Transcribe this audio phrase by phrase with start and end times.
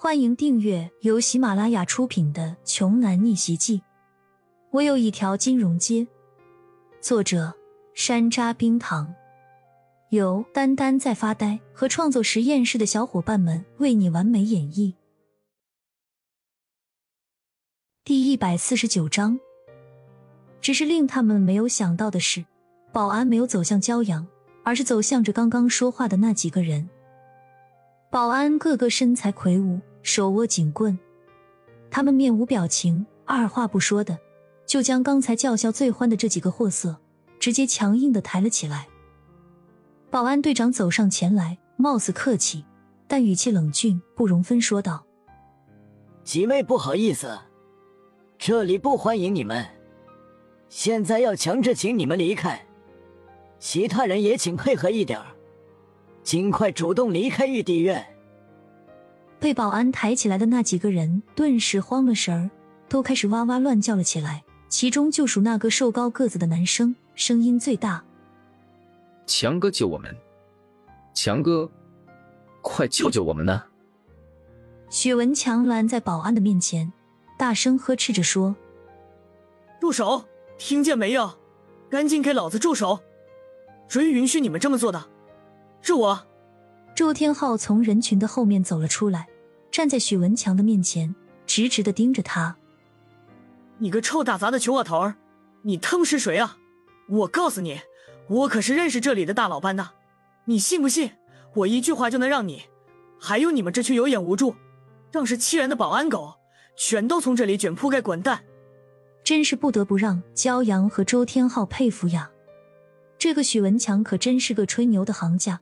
[0.00, 3.78] 欢迎订阅由喜马拉雅出品的《穷男逆袭记》。
[4.70, 6.06] 我有一条金融街。
[7.00, 7.52] 作者：
[7.94, 9.12] 山楂冰糖，
[10.10, 14.94] 由丹丹在发呆和创作实验室的小伙伴们为你完美演绎。
[18.04, 19.40] 第一百四十九章。
[20.60, 22.44] 只是令他们没有想到的是，
[22.92, 24.24] 保安没有走向骄阳，
[24.62, 26.88] 而是走向着刚刚说话的那几个人。
[28.10, 29.80] 保安个个身材魁梧。
[30.02, 30.98] 手握警棍，
[31.90, 34.18] 他们面无表情，二话不说的
[34.66, 36.96] 就将刚才叫嚣最欢的这几个货色
[37.38, 38.88] 直接强硬的抬了起来。
[40.10, 42.64] 保安队长走上前来，貌似客气，
[43.06, 45.04] 但语气冷峻，不容分说道
[46.24, 47.38] ：“几位不好意思，
[48.38, 49.66] 这里不欢迎你们，
[50.70, 52.66] 现在要强制请你们离开，
[53.58, 55.20] 其他人也请配合一点
[56.22, 58.06] 尽快主动离开玉帝院。”
[59.40, 62.50] 被保安抬起来的那几个人顿时慌了神儿，
[62.88, 64.44] 都开始哇哇乱叫了起来。
[64.68, 68.04] 其中就属那个瘦高个子的男生，声音最大
[69.26, 70.14] ：“强哥救我们！
[71.14, 71.70] 强哥，
[72.60, 73.62] 快救救我们呢！”
[74.90, 76.92] 许文强拦在保安的面前，
[77.38, 78.54] 大声呵斥着说
[79.80, 80.24] ：“住手！
[80.58, 81.38] 听见没有？
[81.88, 83.00] 赶紧给老子住手！
[83.88, 85.08] 谁允许你们这么做的？
[85.80, 86.26] 是我。”
[86.94, 89.28] 周天浩从人群的后面走了出来，
[89.78, 91.14] 站在许文强的面前，
[91.46, 92.56] 直直的盯着他
[93.78, 95.14] ：“你个臭打杂的穷老头儿，
[95.62, 96.58] 你他妈是谁啊？
[97.08, 97.80] 我告诉你，
[98.26, 99.90] 我可是认识这里的大老板的，
[100.46, 101.12] 你信不信？
[101.54, 102.64] 我一句话就能让你，
[103.20, 104.56] 还有你们这群有眼无珠、
[105.12, 106.34] 仗势欺人的保安狗，
[106.76, 108.42] 全都从这里卷铺盖滚蛋！”
[109.22, 112.32] 真是不得不让焦阳和周天浩佩服呀，
[113.16, 115.60] 这个许文强可真是个吹牛的行家。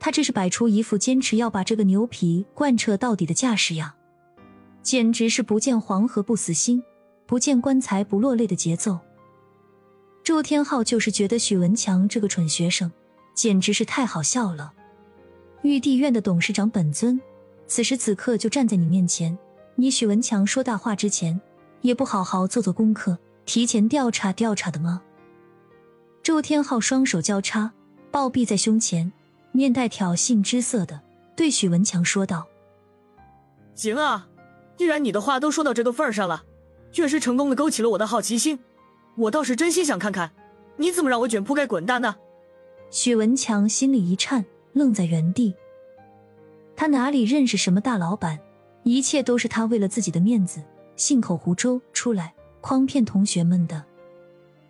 [0.00, 3.94] 他这是摆出一副坚持要把这个牛皮贯彻到底的架势呀，
[4.82, 6.82] 简直是不见黄河不死心，
[7.26, 8.98] 不见棺材不落泪的节奏。
[10.22, 12.90] 周天浩就是觉得许文强这个蠢学生
[13.34, 14.72] 简直是太好笑了。
[15.62, 17.20] 玉帝院的董事长本尊
[17.66, 19.36] 此时此刻就站在你面前，
[19.74, 21.40] 你许文强说大话之前
[21.80, 25.02] 也不好好做做功课，提前调查调查的吗？
[26.22, 27.72] 周天浩双手交叉，
[28.10, 29.12] 抱臂在胸前。
[29.58, 31.00] 面带挑衅之色的
[31.34, 32.46] 对许文强说道
[33.74, 34.28] ：“行啊，
[34.76, 36.44] 既然你的话都说到这个份上了，
[36.92, 38.60] 确实成功的勾起了我的好奇心，
[39.16, 40.30] 我倒是真心想看看
[40.76, 42.14] 你怎么让我卷铺盖滚蛋呢。”
[42.92, 45.52] 许文强心里一颤，愣在原地。
[46.76, 48.38] 他哪里认识什么大老板？
[48.84, 50.62] 一切都是他为了自己的面子，
[50.94, 52.32] 信口胡诌出来
[52.62, 53.84] 诓骗同学们的。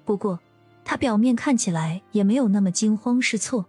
[0.06, 0.40] 不过，
[0.82, 3.66] 他表面看起来也没有那么惊慌失措。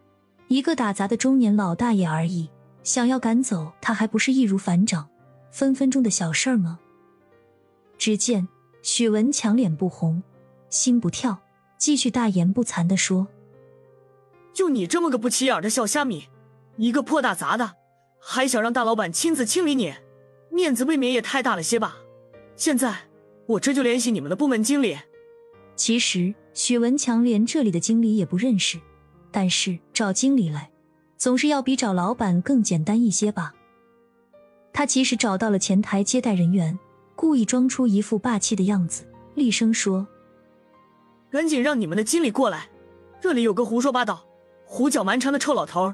[0.50, 2.50] 一个打杂的中年老大爷而已，
[2.82, 5.08] 想要赶走他还不是易如反掌，
[5.52, 6.80] 分分钟的小事儿吗？
[8.00, 8.48] 只见
[8.82, 10.24] 许文强脸不红，
[10.72, 11.40] 心不跳，
[11.78, 13.28] 继续大言不惭的说
[14.52, 16.30] ：“就你这么个不起眼的小虾米，
[16.78, 17.76] 一个破打杂的，
[18.20, 19.94] 还想让大老板亲自清理你，
[20.50, 21.98] 面子未免也太大了些吧？
[22.56, 22.96] 现在
[23.46, 24.98] 我这就联系你们的部门经理。”
[25.78, 28.80] 其实许文强连这里的经理也不认识。
[29.32, 30.70] 但是找经理来，
[31.18, 33.54] 总是要比找老板更简单一些吧？
[34.72, 36.78] 他其实找到了前台接待人员，
[37.16, 39.04] 故意装出一副霸气的样子，
[39.36, 40.08] 厉声说
[41.30, 42.70] ：“赶紧让你们的经理过来！
[43.20, 44.26] 这里有个胡说八道、
[44.66, 45.94] 胡搅蛮缠的臭老头，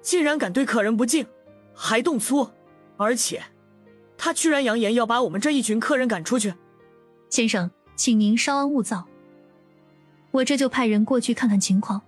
[0.00, 1.26] 竟然敢对客人不敬，
[1.74, 2.48] 还动粗，
[2.96, 3.42] 而且
[4.16, 6.54] 他居然扬言要把我们这一群客人赶出去！
[7.28, 9.06] 先生，请您稍安勿躁，
[10.30, 12.00] 我这就派人过去看看情况。”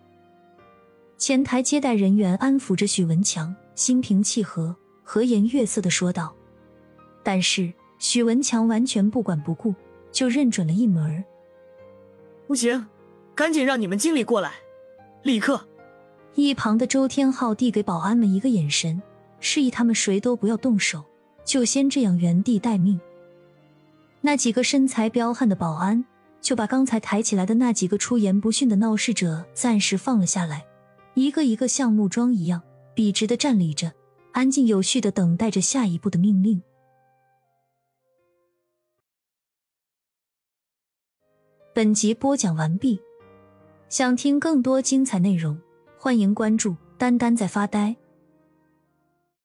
[1.16, 6.34] 前台接待人员安抚着许文强，心平气和、和颜悦色的说道。
[7.22, 9.74] 但是许文强完全不管不顾，
[10.12, 11.24] 就认准了一门
[12.46, 12.86] 不行，
[13.34, 14.52] 赶紧让你们经理过来，
[15.22, 15.66] 立刻！
[16.34, 19.00] 一旁的周天浩递给保安们一个眼神，
[19.40, 21.02] 示意他们谁都不要动手，
[21.44, 23.00] 就先这样原地待命。
[24.20, 26.04] 那几个身材彪悍的保安
[26.42, 30.66] 就把刚才抬起来的那几个出言不逊的闹事者暂时放了下来。
[31.14, 32.60] 一个一个像木桩一样
[32.94, 33.92] 笔直的站立着，
[34.32, 36.60] 安静有序的等待着下一步的命令。
[41.72, 43.00] 本集播讲完毕，
[43.88, 45.60] 想听更多精彩内容，
[45.98, 47.96] 欢迎关注“丹丹在发呆”。